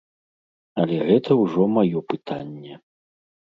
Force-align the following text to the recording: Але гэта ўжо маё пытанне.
Але 0.83 0.97
гэта 1.11 1.39
ўжо 1.43 1.69
маё 1.77 2.05
пытанне. 2.11 2.73